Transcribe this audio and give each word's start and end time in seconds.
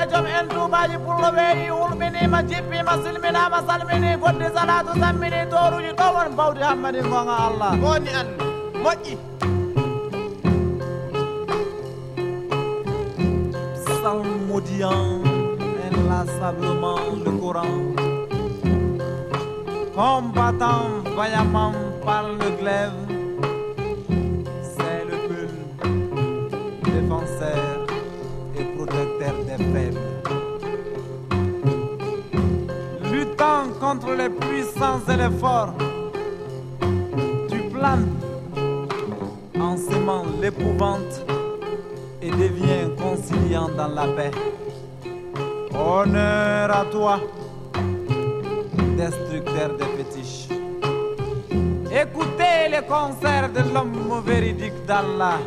E 0.00 0.06
joom 0.10 0.26
en 0.26 0.46
salmini 3.66 4.12
salatu 4.56 4.92
sammini 5.00 5.40
bawdi 6.36 7.00
gonga 7.10 7.36
allah 7.48 7.72
inlassablement 16.10 17.02
le 17.24 17.30
Coran, 17.40 17.94
combattant 19.94 20.88
vaillamment 21.16 21.74
par 22.04 22.24
le 22.40 22.48
glaive, 22.60 23.09
Luttant 33.10 33.68
contre 33.80 34.12
les 34.14 34.28
puissants 34.28 35.00
et 35.08 35.16
les 35.16 35.30
forts, 35.38 35.74
tu 37.48 37.58
planes 37.72 38.08
en 39.60 39.76
sémant 39.76 40.24
l'épouvante 40.40 41.24
et 42.20 42.30
deviens 42.30 42.90
conciliant 42.98 43.68
dans 43.76 43.88
la 43.88 44.06
paix. 44.08 44.30
Honneur 45.72 46.70
à 46.70 46.84
toi, 46.90 47.20
destructeur 48.96 49.76
des 49.76 49.84
fétiches. 49.96 50.48
Écoutez 51.92 52.68
les 52.70 52.86
concerts 52.86 53.50
de 53.52 53.72
l'homme 53.72 54.22
véridique 54.24 54.84
d'Allah. 54.86 55.38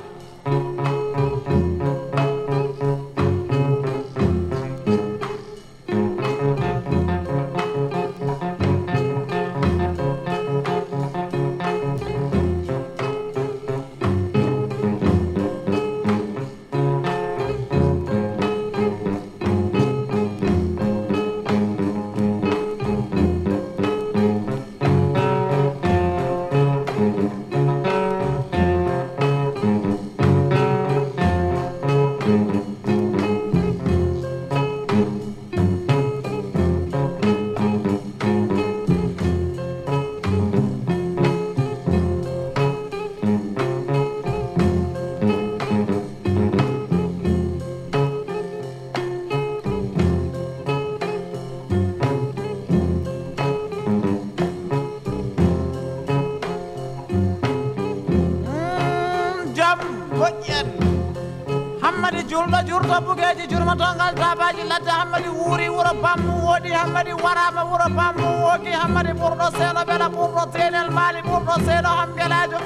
Hammadi 62.44 62.70
julɗo 62.72 62.88
jurto 62.88 63.02
bugeji 63.06 63.48
jurmotongal 63.48 64.14
tabaji 64.16 64.64
ladde 64.70 64.92
hammadi 64.92 65.30
wuuri 65.30 65.70
wuuro 65.70 65.94
pammu 66.04 66.34
woɗi 66.48 66.70
hammadi 66.80 67.14
warama 67.24 67.62
wuuro 67.70 67.88
pammu 67.98 68.28
woki 68.46 68.72
hammadi 68.82 69.12
ɓurɗo 69.20 69.46
seeɗo 69.58 69.82
beela 69.88 70.08
ɓurɗo 70.16 70.42
tenel 70.54 70.90
maali 70.98 71.20
ɓurɗo 71.28 71.54
seeɗo 71.66 71.90
hamgelajo 72.00 72.60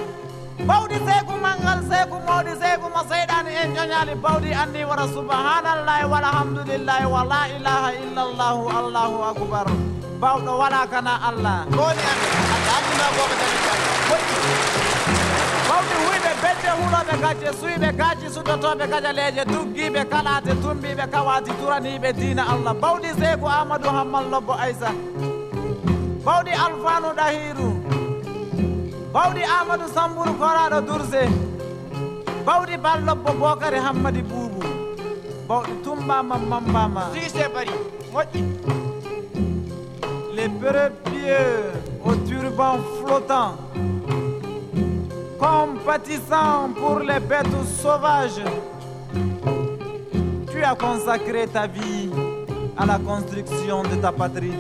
bawɗi 0.67 0.97
seeku 1.07 1.33
mangal 1.43 1.79
seeku 1.89 2.15
mawɗi 2.27 2.51
seeku 2.61 2.88
mo 2.93 3.01
seyɗani 3.09 3.51
en 3.61 3.69
joñali 3.75 4.13
bawɗi 4.23 4.49
anni 4.61 4.81
wara 4.89 5.05
subhanallahi 5.15 6.05
walhamdulillahi 6.11 7.05
wa 7.13 7.21
la 7.31 7.41
ilaha 7.57 7.89
illallahu 8.03 8.63
allahu 8.79 9.17
akbar 9.31 9.65
bawɗo 10.21 10.51
wala 10.61 10.81
kana 10.91 11.13
allah 11.29 11.57
woni 11.77 12.03
an 12.11 12.19
anda 12.55 12.71
abduna 12.79 13.07
boko 13.15 13.35
dañi 13.41 13.59
moƴƴi 14.09 14.38
bawɗi 15.69 15.95
huyɓe 16.05 16.26
bedde 16.41 16.69
huuɗoɓe 16.77 17.13
gacce 17.23 17.49
suyɓe 17.59 17.89
gajaleje 18.91 19.43
tuggiɓe 19.53 20.01
kalate 20.11 20.51
tumbiɓe 20.61 21.05
kawati 21.13 21.51
turaniɓe 21.59 22.09
dina 22.19 22.43
allah. 22.53 22.73
Bawɗi 22.81 23.09
seyku 23.19 23.47
amadou 23.59 23.89
hammal 23.97 24.25
lobbo 24.31 24.53
aysa 24.53 24.89
bawɗi 26.25 26.51
alfanu 26.65 27.09
ɗahiru 27.19 27.67
bawɗi 29.13 29.41
amadou 29.59 29.87
sambourou 29.95 30.35
koraɗo 30.41 30.79
durse 30.87 31.21
bawɗi 32.45 32.75
ballobbo 32.83 33.29
bokary 33.41 33.79
hammadi 33.85 34.21
boubou 34.29 34.63
bawɗi 35.47 35.73
tumbama 35.83 36.35
mambama 36.50 37.01
sise 37.13 37.44
bari 37.53 37.71
moƴƴi 38.13 38.41
les 40.35 40.50
pieux 40.50 41.71
au 42.06 42.15
turban 42.27 42.77
flottant, 43.00 43.56
compatissant 45.39 46.69
pour 46.75 47.00
les 47.00 47.19
bêtes 47.19 47.48
sauvages. 47.81 48.42
Tu 50.51 50.63
as 50.63 50.75
consacré 50.75 51.48
ta 51.48 51.68
vie 51.68 52.10
à 52.78 52.86
la 52.86 53.00
construction 53.00 53.84
de 53.84 53.95
ta 54.01 54.12
patrie. 54.12 54.54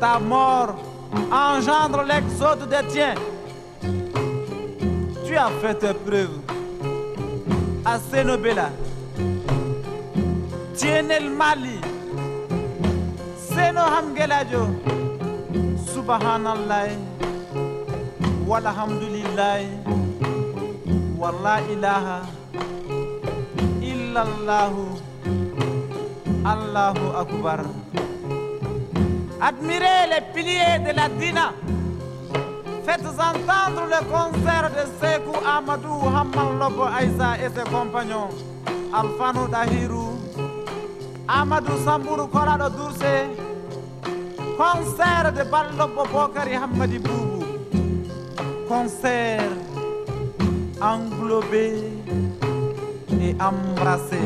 Ta 0.00 0.18
mort 0.18 0.74
engendre 1.30 2.02
l'exode 2.02 2.68
des 2.68 2.86
tiens. 2.88 3.14
Tu 5.24 5.36
as 5.36 5.50
fait 5.60 5.74
tes 5.74 5.94
preuves 5.94 6.40
à 7.84 7.98
Sénobéla, 7.98 8.70
Tienel 10.74 11.30
Mali, 11.30 11.80
Seno 13.36 13.80
Hamgelajo, 13.80 14.66
Subhanallah, 15.92 16.88
walhamdulillahi 18.52 19.68
wala 21.16 21.56
ilaha 21.74 22.18
illallahu 23.92 24.84
allahu 26.52 27.04
akbar 27.22 27.60
admirez 29.48 30.04
les 30.12 30.24
piliers 30.36 30.78
de 30.84 30.92
la 31.00 31.08
dina 31.20 31.48
Faites 32.86 33.16
entendre 33.30 33.82
le 33.94 34.00
concert 34.10 34.68
de 34.76 34.84
Sekou 35.00 35.36
Amadou 35.46 36.02
Hamman 36.16 36.58
Lobo 36.58 36.82
Aïsa 36.82 37.38
et 37.38 37.48
ses 37.54 37.62
compagnons. 37.70 38.30
Alfano 38.92 39.46
Dahiru, 39.46 40.18
Amadou 41.28 41.76
Sambourou 41.84 42.26
Korado 42.26 42.68
Dourse, 42.76 43.14
concert 44.58 45.30
de 45.32 45.44
Ballobo 45.44 46.02
Bokari 46.12 46.54
Hamadi. 46.56 46.98
Concert 48.72 49.50
englobé 50.80 51.74
et 53.20 53.36
embrassé. 53.38 54.16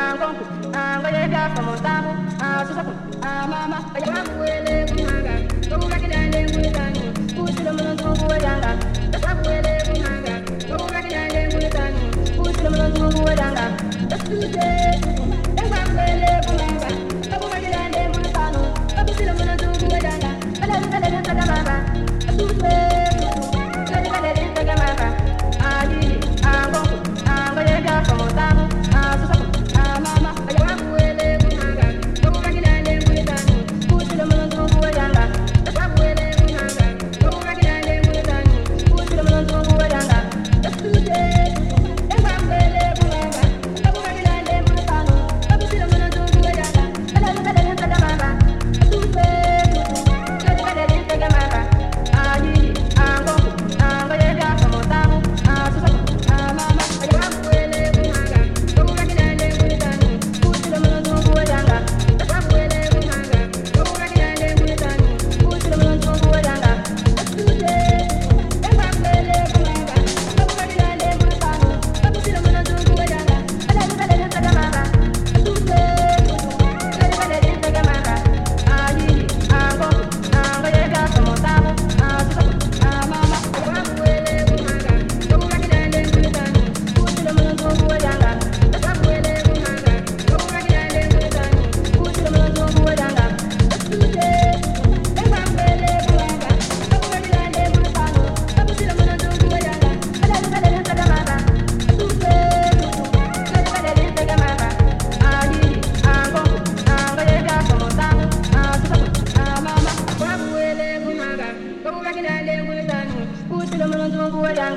angonku 0.00 0.44
angoyega 0.80 1.40
komontambu 1.54 2.10
asusaku 2.46 2.92
amama 3.22 3.78
ayamakuwele 3.96 4.74
kunhanga 4.90 5.34
lokukakidale 5.70 6.40
kulitanu 6.52 7.00
kusilo 7.36 7.70
mulonzukuwelanga 7.76 8.70
tasakuwele 9.12 9.72
kunhanga 9.86 10.34
lokukakidale 10.70 11.40
kulitanu 11.52 12.00
kusilo 12.36 12.70
mulonzukuwelanga 12.70 13.64
tasituse 14.10 14.66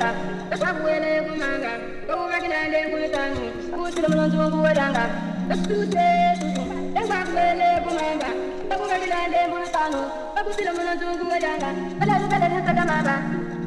kulanga 0.02 0.54
esabwele 0.54 1.10
kumanga 1.26 1.70
kokukakilande 2.06 2.78
kulitangu 2.90 3.44
kusile 3.76 4.08
mulonzi 4.08 4.36
wokuwelanga 4.36 5.04
esituse 5.52 6.06
tutu 6.40 6.62
esabwele 7.00 7.68
kumanga 7.84 8.28
kokukakilande 8.68 9.38
kulitangu 9.52 10.02
kokusile 10.34 10.70
mulonzi 10.76 11.04
wokuwelanga 11.04 11.68
elalikalelisekamanga 12.02 13.14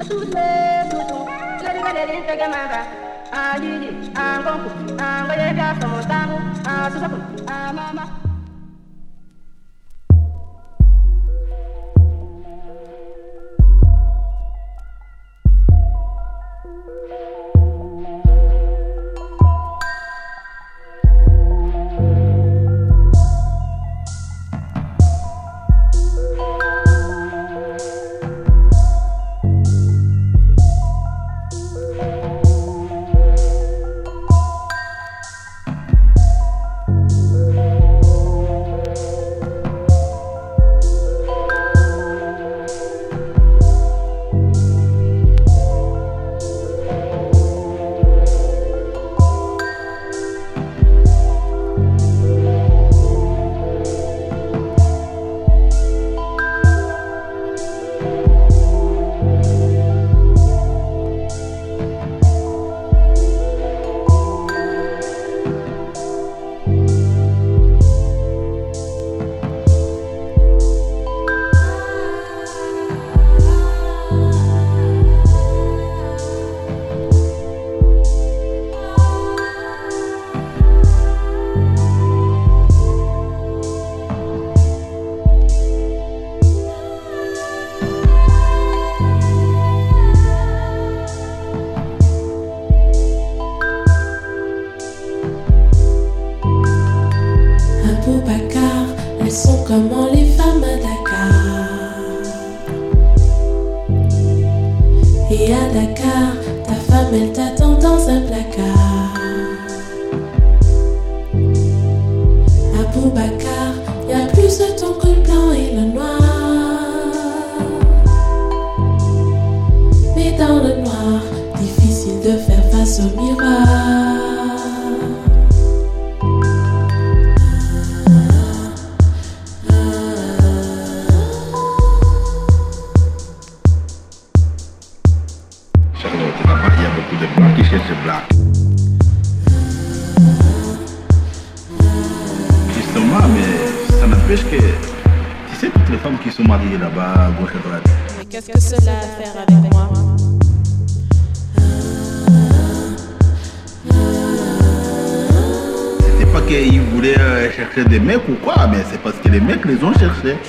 esituse 0.02 0.46
tutu 0.92 1.18
elalikalelisekamanga 1.62 2.82
Ajiji, 3.36 3.90
angonku, 4.16 4.70
angoyeka 5.04 5.76
somotangu, 5.82 6.38
asusaku, 6.70 7.18
amama. 7.48 8.04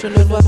je 0.09 0.19
le 0.19 0.25
vois 0.25 0.46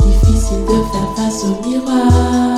difficile 0.00 0.64
de 0.66 0.78
faire 0.92 1.08
face 1.16 1.44
au 1.44 1.66
miroir. 1.66 2.51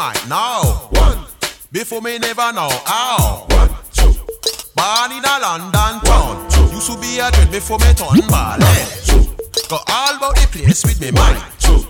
Me 0.00 0.06
check 0.06 0.22
the 0.22 0.24
mic 0.24 0.28
now. 0.28 0.62
One, 0.92 1.26
Before 1.72 2.00
me 2.00 2.18
never 2.18 2.52
know 2.52 2.68
how. 2.86 3.46
one, 3.50 3.68
two. 3.92 4.12
Born 4.74 5.12
in 5.12 5.24
a 5.24 5.38
London 5.40 6.00
town. 6.04 6.46
Used 6.72 6.90
to 6.90 6.98
be 7.00 7.18
a 7.18 7.30
dread 7.30 7.50
before 7.50 7.78
me 7.78 7.92
turn 7.94 8.26
ballet. 8.28 8.86
Got 9.68 9.84
all 9.90 10.16
about 10.16 10.36
the 10.36 10.48
place 10.50 10.84
with 10.84 11.00
me 11.00 11.10
mind. 11.10 11.42
Two. 11.58 11.84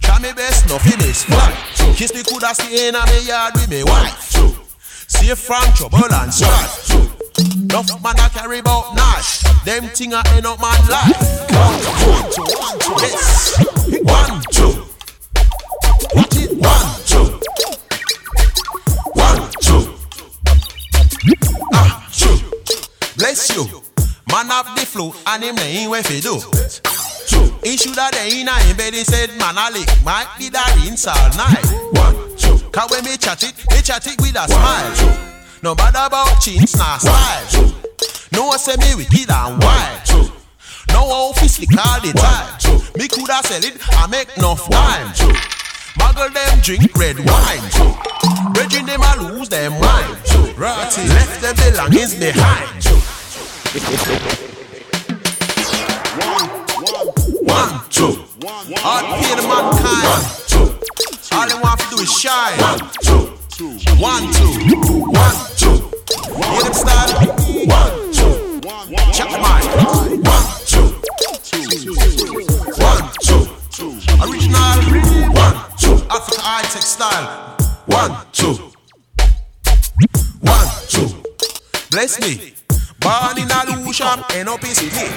Try 0.00 0.18
me 0.20 0.32
best, 0.32 0.68
nothing 0.68 1.00
is 1.08 1.24
fly. 1.24 1.54
Kiss 1.96 2.14
me 2.14 2.22
coulda 2.22 2.54
stay 2.54 2.88
in 2.88 2.94
a 2.94 3.04
me 3.06 3.26
yard 3.26 3.54
with 3.54 3.68
me 3.68 3.84
wife. 3.84 4.32
Two. 4.32 4.54
Safe 5.06 5.38
from 5.38 5.62
trouble 5.74 6.12
and 6.12 6.32
strife. 6.32 6.86
Two. 6.86 7.10
Enough 7.40 8.02
man 8.02 8.18
a 8.18 8.28
carry 8.30 8.60
bout 8.62 8.94
Nash. 8.94 9.40
Them 9.64 9.84
thing 9.88 10.12
a 10.14 10.22
end 10.34 10.46
up 10.46 10.58
my 10.60 10.76
life. 10.88 11.50
One, 11.52 12.30
two, 12.32 12.42
one, 12.58 12.78
two, 12.80 13.06
yes. 13.06 13.69
Bless 23.20 23.54
you. 23.54 23.64
Man 24.32 24.46
have 24.48 24.74
the 24.74 24.86
flu 24.86 25.12
and 25.26 25.44
him 25.44 25.58
ain't 25.58 25.90
where 25.90 26.02
fi 26.02 26.20
do. 26.20 26.40
Two. 27.28 27.52
He 27.62 27.76
shoulda 27.76 28.08
dey 28.12 28.40
in 28.40 28.48
a 28.48 28.56
him 28.64 28.74
bed. 28.78 28.94
He 28.94 29.04
said 29.04 29.28
man 29.36 29.60
a 29.60 29.68
lick. 29.76 29.92
Might 30.02 30.24
be 30.38 30.48
that 30.48 30.72
rinse 30.80 31.06
all 31.06 31.28
night. 31.36 31.60
One, 32.00 32.16
two. 32.40 32.56
Cause 32.72 32.88
when 32.90 33.04
me 33.04 33.18
chat 33.18 33.44
it, 33.44 33.52
me 33.68 33.82
chat 33.82 34.06
it 34.06 34.16
with 34.22 34.40
a 34.40 34.48
smile. 34.48 34.96
Two. 34.96 35.12
No 35.60 35.74
matter 35.74 36.00
about 36.00 36.40
chins 36.40 36.74
nor 36.74 36.96
style. 36.96 37.74
No 38.32 38.46
one 38.46 38.58
say 38.58 38.76
me 38.80 38.96
wicked 38.96 39.28
and 39.28 39.62
wild. 39.62 40.00
Two. 40.06 40.32
No 40.88 41.04
office 41.28 41.60
lick 41.60 41.76
all 41.76 42.00
the 42.00 42.16
time. 42.16 42.56
Two. 42.56 42.80
Me 42.96 43.06
coulda 43.06 43.44
sell 43.44 43.60
it 43.60 43.76
and 43.76 44.10
make 44.10 44.32
enough 44.38 44.64
time. 44.70 45.12
Two. 45.12 45.28
Muggle 46.00 46.32
them 46.32 46.60
drink 46.64 46.88
red 46.96 47.20
wine. 47.20 47.68
Two. 47.68 47.92
Bridging 48.56 48.86
them 48.86 49.02
a 49.04 49.12
lose 49.28 49.50
them 49.50 49.72
mind. 49.76 50.16
Ratty 50.56 51.04
left 51.08 51.42
them 51.42 51.56
belongings 51.68 52.14
behind. 52.14 52.80
One, 53.70 53.78
two. 57.88 58.18
All 58.82 59.02
pay 59.14 59.34
the 59.36 59.46
mankind. 59.46 60.10
Two. 60.48 60.74
All 61.36 61.46
they 61.46 61.54
want 61.54 61.78
to 61.78 61.86
do 61.90 62.02
is 62.02 62.10
shine. 62.18 62.58
One, 62.58 62.80
two. 62.98 63.78
One, 64.00 64.26
two. 64.34 64.50
One, 65.06 65.36
two. 65.54 65.86
Hear 66.50 66.62
them 66.64 66.74
start? 66.74 67.14
One, 67.70 68.10
two. 68.10 68.60
Check 69.12 69.30
the. 69.30 69.38
One, 69.38 69.62
two. 70.66 70.90
One, 72.82 73.06
two. 73.22 73.94
Original. 74.24 74.82
One, 75.30 75.54
two. 75.78 75.94
Africa 76.10 76.40
high 76.40 76.62
tech 76.62 76.82
style. 76.82 77.56
One, 77.86 78.10
two. 78.32 78.54
One, 80.40 80.68
two. 80.88 81.06
Bless 81.92 82.20
me. 82.20 82.54
Born 83.00 83.38
in 83.38 83.50
a 83.50 83.64
Lewisham, 83.66 84.24
end 84.30 84.48
up 84.48 84.62
in 84.62 84.74
city. 84.74 85.08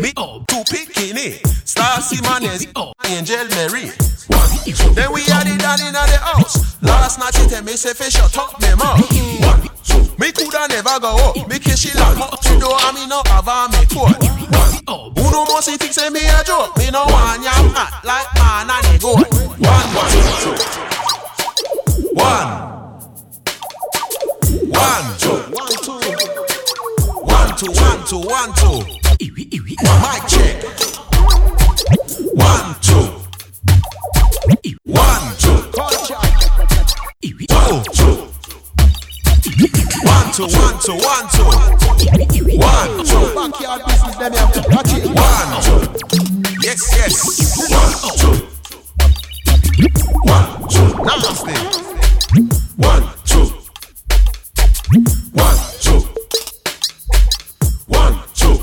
Me 0.00 0.12
two 0.12 0.64
bikini. 0.72 1.40
Star 1.66 2.00
Simonez, 2.00 2.66
Angel 3.06 3.46
Mary. 3.56 3.90
Then 4.94 5.12
we 5.12 5.22
had 5.22 5.46
it 5.46 5.60
down 5.60 5.80
in 5.80 5.92
the 5.92 6.18
house. 6.22 6.80
Last 6.82 7.18
night 7.18 7.34
she 7.34 7.46
tell 7.48 7.62
me 7.62 7.76
say 7.76 7.92
fish 7.92 8.14
shut 8.14 8.36
up 8.38 8.60
me 8.60 8.74
mouth. 8.76 9.00
One. 9.44 9.68
Me 10.18 10.32
coulda 10.32 10.68
never 10.68 11.00
go 11.00 11.16
up. 11.16 11.48
Me 11.48 11.58
kiss 11.58 11.80
she 11.80 11.92
lock 11.98 12.18
up 12.32 12.40
the 12.40 12.58
door 12.58 12.76
and 12.80 12.94
me 12.96 13.06
no 13.06 13.22
have 13.26 13.48
a 13.48 13.68
me 13.68 13.84
coat. 13.92 14.16
Who 15.18 15.30
no 15.30 15.44
more 15.44 15.62
see 15.62 15.76
think 15.76 15.92
say 15.92 16.08
me 16.08 16.20
a 16.24 16.42
joke? 16.44 16.76
Me 16.78 16.90
no 16.90 17.04
want 17.04 17.42
yam 17.42 17.70
hot 17.74 18.04
like 18.04 18.32
man 18.40 18.70
and 18.70 18.86
a 18.88 18.98
goat. 18.98 19.28
One, 19.60 19.88
one, 19.94 20.10
two. 20.40 20.54
One. 22.14 22.48
One, 24.70 25.18
two. 25.18 25.36
One, 25.52 26.00
two. 26.00 26.03
One, 27.66 28.04
two, 28.04 28.18
one, 28.18 28.52
two, 28.54 28.68
one, 28.68 28.84
two. 28.84 28.84
Mic 29.18 30.22
check. 30.28 30.64
One, 32.34 32.74
two. 32.82 33.06
One, 34.84 35.36
two. 35.38 35.56
Two. 35.72 35.88
Two. 37.94 38.28
One, 40.04 40.28
two, 40.32 40.44
one, 40.44 40.76
two, 40.82 40.92
one, 40.92 41.26
two. 41.30 41.44
One, 42.60 42.90
two. 43.06 43.24
Backyard 43.34 43.80
business, 43.86 44.16
let 44.18 44.28
me 44.32 44.36
have 44.38 44.52
to 44.52 44.60
watch 44.70 44.92
it. 44.92 45.04
One, 45.06 45.62
two. 45.64 45.80
Yes, 46.60 46.80
yes. 46.92 47.14
One, 47.70 47.94
two. 48.18 48.34
One, 50.20 50.48
two. 50.68 50.88
Nasty. 51.04 51.56
One, 52.76 53.04
two. 53.24 53.46
One. 55.32 55.73
One, 57.94 58.18
two. 58.34 58.54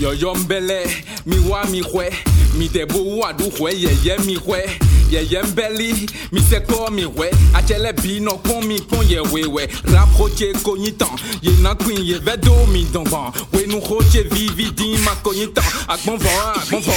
Yɔyɔ 0.00 0.34
mbɛlɛ 0.44 0.78
mi 1.26 1.38
wa 1.48 1.64
mi 1.70 1.80
xɔɛ 1.80 2.10
mi 2.58 2.68
dɛ 2.68 2.86
bo 2.88 3.02
wa 3.16 3.32
du 3.32 3.44
xɔɛ 3.44 3.72
yɛyɛ 3.72 4.24
mi 4.26 4.36
xɔɛ 4.36 4.62
yɛyɛ 5.10 5.42
mbɛli 5.50 6.08
mi 6.32 6.40
sɛ 6.40 6.60
kɔ 6.66 6.90
mi 6.92 7.04
xɔɛ 7.04 7.30
atsɛlɛ 7.54 7.92
bi 8.02 8.20
nɔ 8.20 8.32
kpɔn 8.42 8.66
mi 8.66 8.78
kpɔn 8.78 9.04
yɛ 9.08 9.20
wewɛ 9.32 9.62
rap 9.94 10.08
xɔtse 10.18 10.62
konyi 10.62 10.92
tán 10.98 11.16
yena 11.42 11.74
queen 11.74 11.98
yɛ 12.04 12.18
vɛ 12.20 12.40
do 12.40 12.52
mi 12.72 12.84
dɔnbɔn 12.84 13.32
wenu 13.52 13.80
xɔtse 13.80 14.28
vivi 14.30 14.70
di 14.72 14.96
ma 15.04 15.14
konyi 15.24 15.46
tán 15.54 15.64
agbɔnvɔ 15.88 16.30
agbɔnvɔ 16.60 16.94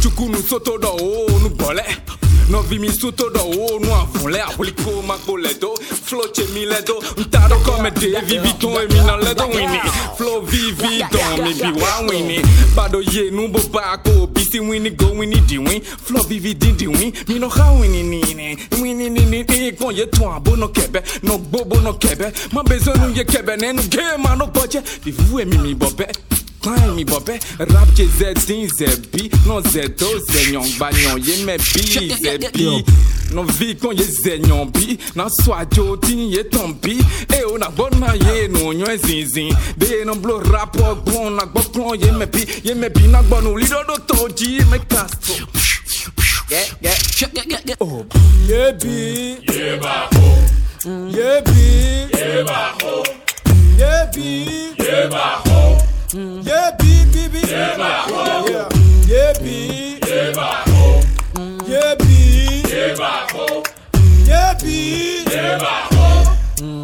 tsukunu 0.00 0.38
mm. 0.38 0.48
soto 0.48 0.78
dɔ 0.78 0.90
o 1.00 1.38
nu 1.42 1.48
gbɔlɛ 1.50 1.84
Nɔvi 2.50 2.78
mi 2.78 2.88
suto 2.90 3.30
ɖɔ 3.30 3.56
wo 3.56 3.78
nu 3.78 3.88
avun 3.90 4.32
lɛ 4.32 4.40
aƒliko 4.40 5.02
makpo 5.06 5.36
le 5.36 5.54
do. 5.54 5.74
Flo 6.04 6.20
tse 6.28 6.44
mi 6.52 6.66
lɛ 6.66 6.84
do 6.84 7.00
nta 7.16 7.38
ɖɔ 7.48 7.56
kɔme 7.64 7.90
ɖevi 7.90 8.38
vi 8.42 8.52
tó 8.60 8.68
emi 8.68 9.00
nɔ 9.00 9.20
lɛ 9.22 9.34
do 9.34 9.44
wini. 9.44 9.80
Flo 10.16 10.40
vivi 10.42 11.02
dɔn 11.10 11.42
mi 11.42 11.54
bi 11.54 11.80
wa 11.80 12.02
wini. 12.06 12.42
Baɖo 12.76 13.00
ye 13.12 13.30
nu 13.30 13.48
boba 13.48 13.96
ko 14.04 14.26
bisi 14.26 14.60
wini 14.60 14.90
go 14.94 15.06
wini 15.14 15.40
diwin 15.46 15.82
flo 15.82 16.22
vivi 16.24 16.54
didiwin 16.54 17.14
mi 17.28 17.38
nɔ 17.38 17.50
xa 17.50 17.72
wini 17.80 18.02
nini 18.02 18.56
wini 18.72 19.10
nini 19.10 19.44
igbɔn 19.44 19.92
e 19.92 19.96
ye 19.96 20.06
tɔn 20.06 20.36
abo 20.36 20.54
nɔ 20.56 20.68
kɛbɛ 20.70 21.02
nɔ 21.22 21.38
gbogbo 21.48 21.76
nɔ 21.80 21.98
kɛbɛ. 21.98 22.52
Ma 22.52 22.62
bezɔnu 22.62 23.16
ye 23.16 23.24
kɛbɛ 23.24 23.56
nɛnu 23.56 23.88
gé 23.88 24.18
ma 24.18 24.36
nɔ 24.36 24.52
gbɔdze 24.52 24.82
ɖevi 25.02 25.30
wu 25.32 25.40
emi 25.40 25.58
mi 25.62 25.74
bɔ 25.74 25.88
bɛ. 25.96 26.43
Klein 26.64 26.94
mi 26.96 27.04
bɔbɛ 27.04 27.34
rap 27.58 27.88
tse 27.94 28.04
zɛ 28.18 28.32
din 28.46 28.66
zɛ 28.78 28.88
bi 29.12 29.28
nɔ 29.44 29.60
zɛ 29.72 29.82
do 29.98 30.08
zɛ 30.30 30.40
nyɔngba 30.52 30.88
nyɔ 30.96 31.12
ye 31.26 31.34
mɛ 31.44 31.58
bi 31.58 31.82
zɛ 32.22 32.38
bi 32.54 32.84
nɔvi 33.34 33.74
kɔn 33.80 33.98
ye 33.98 34.06
zɛ 34.22 34.38
nyɔ 34.46 34.72
bi 34.72 34.98
na 35.14 35.28
sɔ 35.28 35.52
adzo 35.60 35.96
ti 36.00 36.14
ye 36.32 36.42
tɔn 36.42 36.80
bi 36.80 36.96
e 37.36 37.42
o 37.44 37.58
na 37.58 37.68
gbɔ 37.68 37.98
na 38.00 38.14
ye 38.14 38.48
nu 38.48 38.72
nyɔ 38.72 38.96
zinzin 38.96 39.52
de 39.76 39.86
ye 39.86 40.04
nɔ 40.04 40.14
blo 40.22 40.40
rap 40.40 40.72
gbɔn 40.72 41.36
na 41.36 41.44
gbɔ 41.44 41.60
kplɔn 41.68 42.00
ye 42.00 42.10
mɛ 42.12 42.26
bi 42.32 42.46
ye 42.64 42.72
mɛ 42.72 42.88
bi 42.94 43.06
na 43.08 43.20
gbɔ 43.22 43.42
nu 43.42 43.56
li 43.58 43.66
dɔ 43.66 43.84
do 43.86 43.94
tɔ 44.08 44.28
dzi 44.32 44.64
mɛ 56.14 56.44
ka 56.44 56.70
so. 56.78 56.84
Oh. 56.84 56.84
Yebi. 56.84 56.94
Yebi. 57.04 57.24
Yebi. 57.24 57.24
Yebi, 57.24 57.24
bibi. 57.24 57.90
Yeah. 58.50 58.68
Yebi. 59.10 59.58
Yebi. 61.74 62.20
Yebi. 64.28 64.74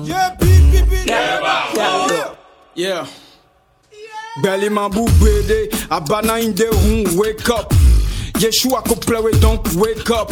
Yebi, 0.06 0.50
bibi. 0.72 0.98
Yeah. 1.06 2.34
Yeah. 2.74 3.06
Belly 4.42 4.68
man 4.68 4.90
bubede, 4.90 5.68
abana 5.90 6.38
in 6.38 6.54
the 6.54 6.66
room, 6.66 7.16
wake 7.18 7.48
up. 7.50 7.70
Yeshua 8.40 8.82
ko 8.84 8.94
play 8.94 9.20
we 9.20 9.32
don't 9.40 9.66
wake 9.74 10.10
up. 10.10 10.30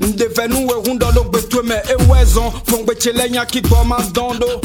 ndevenu 0.00 0.66
we 0.66 0.74
hunda 0.74 1.10
lo 1.14 1.24
gbetue 1.24 1.62
me 1.62 1.74
ewezon 1.88 2.52
mo 2.70 2.78
gbetselenya 2.78 3.44
kikọ 3.46 3.84
ma 3.84 3.98
dando 4.12 4.60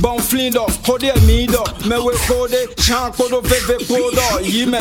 bonflindo 0.00 0.66
hode 0.86 1.12
mido 1.26 1.64
mewe 1.86 2.14
kode 2.28 2.68
shan 2.82 3.12
kodo 3.12 3.40
veve 3.40 3.84
kodo 3.86 4.40
yime. 4.42 4.78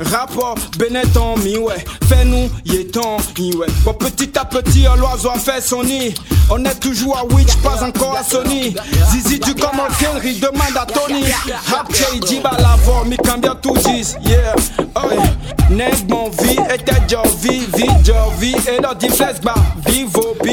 Rapport 0.00 0.56
benetton 0.78 1.36
mi 1.38 1.56
wɛ 1.56 1.74
fɛnu 2.08 2.50
ye 2.64 2.84
tɔn 2.84 3.20
yi 3.38 3.52
wɛ 3.52 3.66
bɔn 3.84 3.98
petit 3.98 4.38
à 4.38 4.44
petit 4.44 4.84
ɔlɔazɔ 4.86 5.34
a 5.34 5.38
fait 5.38 5.60
son 5.60 5.82
nid 5.84 6.14
On 6.50 6.62
est 6.64 6.78
toujours 6.78 7.16
à 7.16 7.24
Witch, 7.24 7.56
pas 7.62 7.82
encore 7.82 8.16
à 8.16 8.22
Sony. 8.22 8.74
Zizi 9.10 9.38
du 9.38 9.54
comme 9.54 9.80
Henry, 10.00 10.34
demande 10.34 10.76
à 10.76 10.84
Tony. 10.84 11.24
Rap 11.66 11.90
J, 11.94 12.42
la 12.42 12.76
voix, 12.82 13.04
mi 13.06 13.16
cambia 13.16 13.54
tout 13.54 13.76
dis. 13.78 14.14
Yeah, 14.22 14.54
yeah. 14.94 15.70
Neg 15.70 16.10
mon 16.10 16.28
vie 16.28 16.58
était 16.72 17.00
Jovi, 17.08 17.66
vie 17.74 17.88
Jovi. 18.04 18.54
Et 18.68 18.80
dans 18.80 18.94
dit 18.94 19.08
flex, 19.08 19.40
bah, 19.40 19.54
vivo 19.86 20.36
bi. 20.42 20.52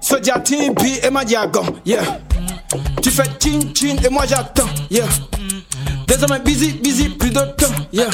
Ce 0.00 0.16
dia 0.16 0.38
timbi 0.38 1.00
et 1.02 1.10
ma 1.10 1.24
diagon, 1.24 1.64
yeah. 1.84 2.02
Tu 3.02 3.10
fais 3.10 3.24
chin 3.40 3.58
chin 3.74 3.96
et 4.04 4.08
moi 4.08 4.24
j'attends, 4.28 4.68
yeah. 4.90 5.04
Désormais 6.06 6.40
busy, 6.40 6.72
busy, 6.82 7.08
plus 7.08 7.30
de 7.30 7.40
temps, 7.40 7.72
yeah. 7.92 8.06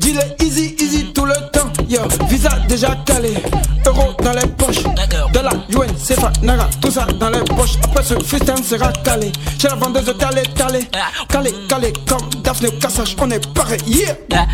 Dis-le 0.00 0.44
easy, 0.44 0.74
easy 0.78 1.12
tout 1.12 1.24
le 1.24 1.34
temps, 1.52 1.70
yeah. 1.88 2.02
Visa 2.28 2.50
déjà 2.68 2.96
calé, 3.04 3.34
euro 3.86 4.12
dans 4.22 4.32
les 4.32 4.46
poches. 4.46 4.82
Dollar, 5.32 5.54
yuan, 5.68 5.88
CFA, 5.94 6.32
naira, 6.42 6.68
tout 6.80 6.90
ça 6.90 7.06
dans 7.18 7.30
les 7.30 7.40
poches. 7.40 7.76
Après 7.84 8.02
ce 8.02 8.14
freestyle 8.14 8.64
sera 8.64 8.92
calé. 9.04 9.32
Chez 9.58 9.68
la 9.68 9.74
vendeuse 9.74 10.04
de 10.04 10.12
calé, 10.12 10.42
calé, 10.56 10.80
calé, 11.28 11.52
calé, 11.68 11.92
comme 12.06 12.42
Daphne 12.42 12.70
Cassage, 12.80 13.16
on 13.20 13.30
est 13.30 13.46
pareil, 13.52 13.80
yeah. 13.86 14.46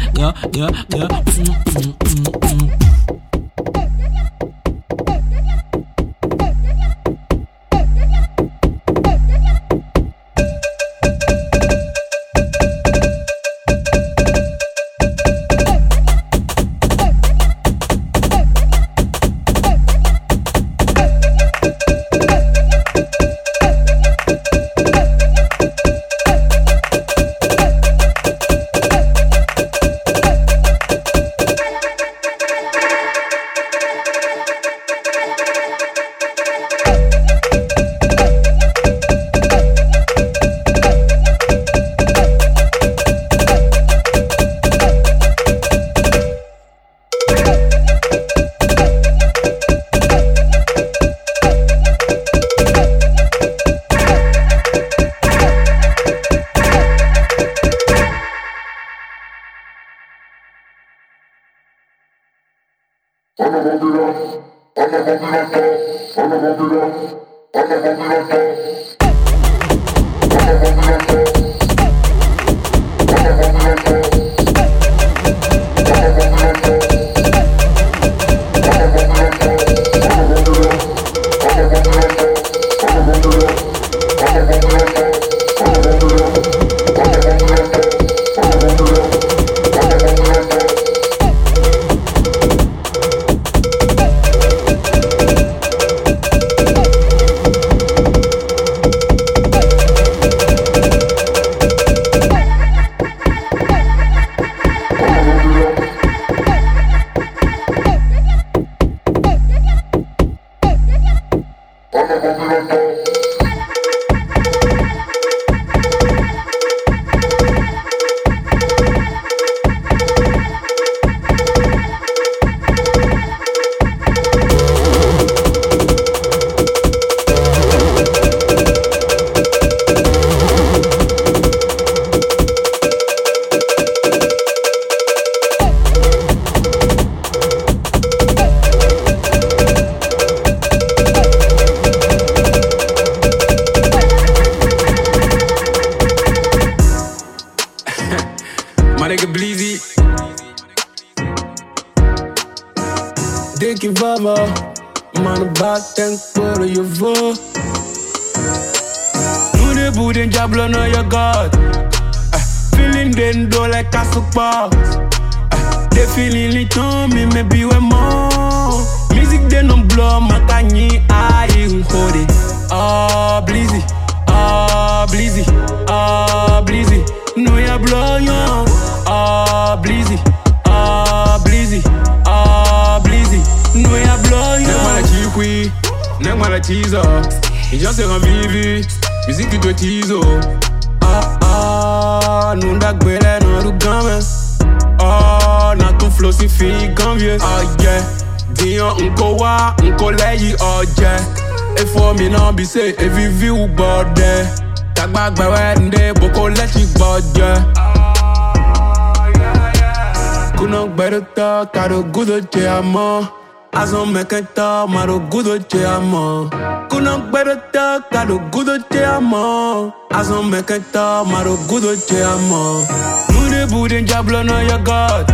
Gudo 212.82 212.88
che 212.88 212.88
amo. 212.88 213.30
Azon 213.74 214.10
meken 214.10 214.46
ta, 214.54 214.84
maro 214.86 215.20
gudo 215.28 215.56
che 215.66 215.84
amo. 215.84 216.48
Kuna 216.88 217.18
gbere 217.28 217.70
ta, 217.72 218.04
kado 218.10 218.40
gudo 218.50 218.76
che 218.88 219.04
amo. 219.04 219.92
Azon 220.10 220.48
meken 220.48 220.84
ta, 220.90 221.22
maro 221.24 221.56
gudo 221.66 221.94
che 222.06 222.22
amo. 222.22 222.84
Nude 223.30 223.66
buden 223.70 224.04
jablo 224.06 224.42
na 224.42 224.60
ya 224.62 224.78
god. 224.78 225.30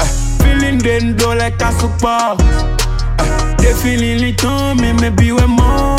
Eh, 0.00 0.08
feeling 0.42 0.78
den 0.78 1.16
do 1.16 1.32
like 1.34 1.62
a 1.62 1.72
super. 1.72 2.36
Eh, 3.18 3.54
de 3.56 3.74
feeling 3.76 4.20
li 4.20 4.34
ton, 4.34 4.76
me 4.76 5.10
bi 5.10 5.32
we 5.32 5.46
mo. 5.46 5.96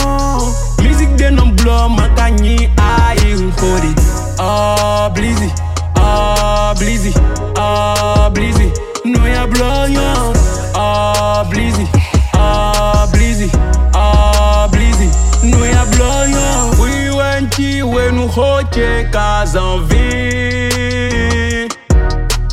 Music 0.82 1.10
den 1.18 1.36
non 1.36 1.56
blow, 1.56 1.90
makanyi 1.90 2.70
ai 2.78 3.34
nkodi. 3.34 3.94
Ah, 4.38 5.10
Bleezy, 5.14 5.50
ah, 5.96 6.74
Bleezy, 6.78 7.14
ah, 7.58 8.30
Bleezy. 8.32 8.72
No 9.06 9.28
ja 9.28 9.48
blonią 9.48 10.34
A 10.74 11.46
blizzy, 11.50 11.86
a 12.34 13.08
blizzy, 13.12 13.50
a 13.94 14.68
blizzy. 14.72 15.10
No 15.44 15.66
ja 15.66 15.86
blonią 15.86 16.72
Wyłęci 16.72 17.82
wenu 17.84 18.28
chocie 18.30 19.10
kazanwi 19.12 20.10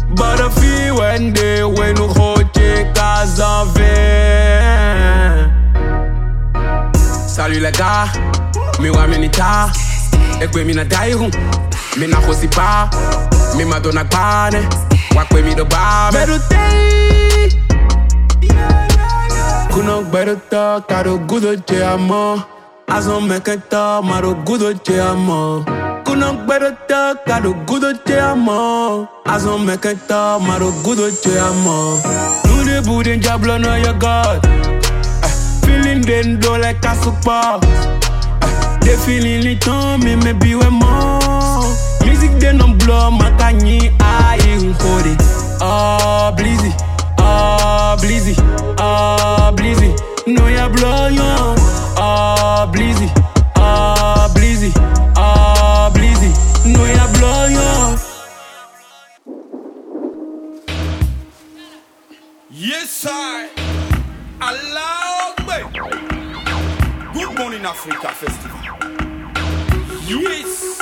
Barafi 0.09 0.93
wende 1.01 1.75
wenu 1.79 2.09
chocie 2.09 2.93
kazanwi 2.95 3.83
Salut 7.27 7.61
les 7.63 7.73
gars, 7.73 8.09
mi 8.81 8.91
wameni 8.91 9.31
ta. 9.31 9.71
Ekwe 10.41 10.65
mina 10.65 10.85
daihu, 10.85 11.31
mina 11.97 12.17
hosipa 12.17 12.91
Mi 13.57 13.65
madona 13.65 14.05
gbane 14.05 14.69
wakwe 15.17 15.43
mi 15.43 15.55
do 15.55 15.65
ba. 15.65 16.11
Beru 16.13 16.39
tei. 16.49 17.63
Kuno 19.73 20.03
gbero 20.05 20.37
to, 20.51 20.85
karo 20.89 21.19
gudo 21.19 21.57
te 21.57 21.83
amo. 21.85 22.43
Azon 22.89 23.25
mekenta, 23.27 24.03
maro 24.03 24.35
gudo 24.45 24.73
te 24.75 25.01
amo. 25.01 25.65
Kuno 26.05 26.33
gbero 26.45 26.71
to, 26.89 27.15
karo 27.27 27.55
gudo 27.67 27.93
te 28.05 28.19
amo. 28.21 29.09
Azon 29.25 29.65
mekenta, 29.65 30.39
maro 30.41 30.71
gudo 30.85 31.09
te 31.23 31.39
amo. 31.39 31.97
Do 32.45 32.65
the 32.65 32.83
boudin 32.85 33.21
jablo 33.21 33.59
no 33.59 33.75
your 33.77 33.95
God. 33.95 34.43
Feeling 35.65 36.03
den 36.03 36.39
do 36.39 36.59
like 36.59 36.85
a 36.85 36.95
super. 37.03 37.59
Eh, 38.43 38.79
they 38.81 38.97
feeling 38.97 39.47
it 39.47 39.67
on 39.69 40.01
me, 40.05 40.17
maybe 40.17 40.55
we 40.55 40.69
more. 40.69 41.32
They 42.43 42.53
no 42.53 42.75
blow, 42.75 43.09
makanyi 43.13 43.93
ayi 44.01 44.57
nkode. 44.67 45.17
Ah, 45.61 46.33
blizzy, 46.37 46.73
ah, 47.19 47.97
blizzy, 48.01 48.35
ah, 48.79 49.53
blizzy. 49.55 49.95
No 50.27 50.49
ya 50.51 50.69
blow 50.69 51.07
yo. 51.07 51.55
Ah, 51.97 52.67
blizzy, 52.67 53.09
ah, 53.55 54.29
blizzy, 54.35 54.73
ah, 55.17 55.89
blizzy. 55.95 56.31
No 56.67 56.85
ya 56.85 57.07
blow 57.15 57.47
yo. 57.47 57.97
Yes, 62.51 63.07
I. 63.07 63.51
Allah 64.41 65.31
Akbar. 65.31 65.71
Good 67.15 67.39
Morning 67.39 67.65
Africa 67.65 68.09
Festival. 68.09 68.59
Yes. 70.09 70.82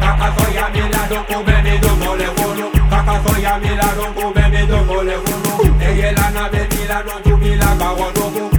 Kaka 0.00 0.28
soya 0.36 0.68
mi 0.72 0.82
la 0.88 1.02
bebe 1.42 1.78
domo 1.80 2.14
le 2.14 2.26
fono. 2.36 2.70
Kaka 2.88 3.14
soya 3.26 3.58
mi 3.58 3.74
la 3.74 3.88
doko 3.98 4.32
bebe 4.32 4.66
domo 4.68 5.02
le 5.02 5.16
fono. 5.24 5.74
La 6.14 6.30
na 6.30 6.48
be 6.48 6.62
mi 6.70 6.86
la 6.86 7.02
no 7.02 7.20
ju 7.24 7.36
mi 7.36 7.56
la 7.56 7.74
gba 7.74 7.90
wono 7.98 8.30
bo. 8.30 8.30
Eye 8.30 8.30
la 8.30 8.30
na 8.30 8.30
mi 8.30 8.30
la 8.30 8.30
no 8.30 8.30
ju 8.30 8.36
mi 8.36 8.36
la 8.36 8.36
bo. 8.36 8.50
No 8.50 8.55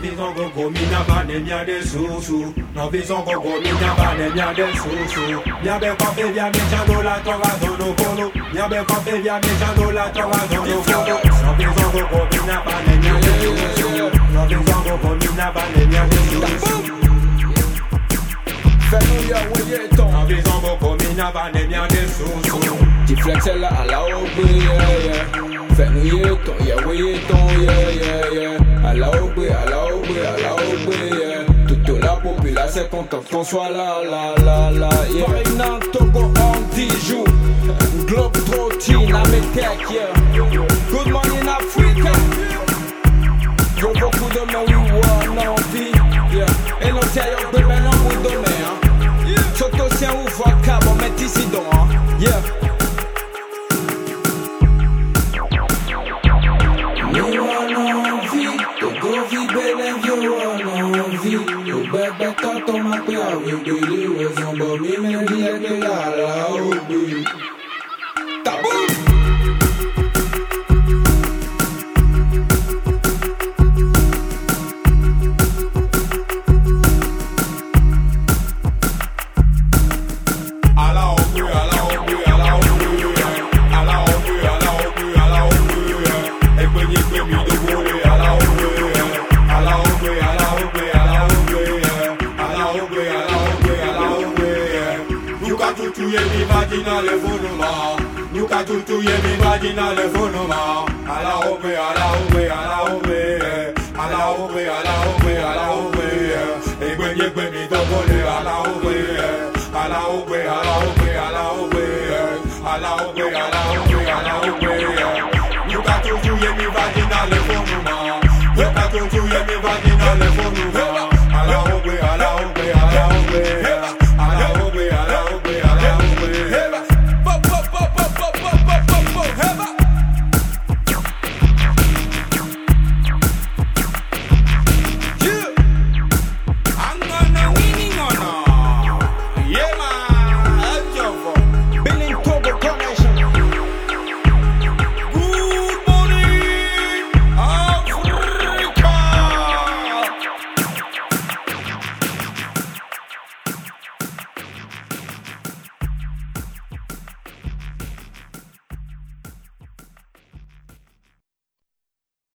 vi 0.00 0.16
son 0.16 0.34
go 0.34 0.48
go 0.54 0.70
mi 0.70 0.80
na 0.90 1.02
ba 1.04 1.24
ne 1.24 1.38
mia 1.38 1.64
de 1.64 1.82
susu. 1.82 2.54
No 2.74 2.88
vi 2.90 3.04
son 3.04 3.24
go 3.24 3.40
go 3.40 3.60
mi 3.60 3.70
na 3.80 3.94
ba 3.94 4.14
ne 4.16 4.28
mia 4.30 4.52
de 4.54 4.66
susu. 4.72 5.42
Mia 5.62 5.78
be 5.78 5.94
pa 5.98 6.06
fe 6.12 6.30
via 6.32 6.46
mi 6.50 6.60
chando 6.70 7.02
la 7.02 7.18
trova 7.20 7.50
zono 7.60 7.94
polo. 7.94 8.30
Mia 8.52 8.68
be 8.68 8.84
pa 8.84 8.94
fe 9.04 9.20
via 9.20 9.38
mi 9.38 9.58
chando 9.58 9.90
la 9.90 10.10
trova 10.10 10.40
zono 10.50 10.80
polo. 10.82 11.20
No 11.42 11.54
vi 11.56 11.64
son 11.74 11.90
go 11.92 12.02
go 12.10 12.26
mi 12.30 12.46
na 12.46 12.62
ba 12.64 12.74
ne 12.86 12.96
mia 12.96 13.14
de 13.22 13.32
susu. 13.44 14.10
No 14.32 14.46
vi 14.46 14.56
son 14.64 14.82
go 14.84 14.96
go 14.98 15.10
mi 15.16 15.28
na 15.36 15.52
Flex 23.16 23.46
är 23.46 23.62
alla 23.62 24.02
OB, 24.02 24.38
yeah 24.38 25.04
yeah. 25.04 25.76
Fänrigeton, 25.76 26.54
jawiton, 26.66 27.62
yeah 27.62 27.96
yeah 27.96 28.34
yeah 28.34 28.90
Alla 28.90 29.08
OB, 29.08 29.38
alla 29.38 29.84
OB, 29.84 30.06
alla 30.34 30.54
OB, 30.54 30.92
yeah. 30.92 31.44
Toute 31.66 32.00
la 32.02 32.16
populace 32.16 32.76
est 32.76 32.88
contente 32.90 33.28
qu'on 33.30 33.44
soit 33.44 33.70
là, 33.70 34.02
là, 34.10 34.34
là, 34.44 34.70
là, 34.70 34.90
yeah. 35.10 35.26
Farina, 35.26 35.78
Togo, 35.92 36.20
en 36.20 36.74
10 36.74 37.06
jours. 37.06 37.24
Globe 38.06 38.32
trotting, 38.46 39.12
Ametech, 39.12 39.90
yeah. 39.90 40.12
Good 40.90 41.12
morning 41.12 41.38
in 41.42 41.48
Africa. 41.48 42.12
Yo, 43.80 43.88
beaucoup 43.88 44.30
de 44.30 44.40
men, 44.52 44.64
oui, 44.68 45.00
on 45.32 45.38
a 45.38 45.50
envie, 45.50 45.92
yeah. 46.36 46.46
Et 46.80 46.92
l'intérieur 46.92 47.50
de 47.52 47.58
men, 47.58 47.82
on 47.86 47.96
vous 48.08 48.22
donne, 48.22 48.44
hein. 48.46 49.34
Sotosien 49.54 50.10
ou 50.12 50.28
vodka, 50.30 50.78
bon, 50.84 50.94
mettez 50.94 51.24
ici 51.24 51.46
donc, 51.46 51.62
hein, 51.72 51.86
yeah. 52.20 52.40
O 61.92 61.94
bebe 61.94 62.34
tato 62.40 62.78
ma 62.78 62.96
pe 63.04 63.14
a 63.16 63.36
we 63.36 63.52
bele 63.64 64.08
we 64.16 64.24
zombo 64.36 64.78
mi 64.80 64.96
me 64.96 65.12
di 65.28 65.38
e 65.46 65.52
ke 65.62 65.76
la 65.84 65.98
la 66.16 66.46
o 66.48 66.70
bi 66.88 67.51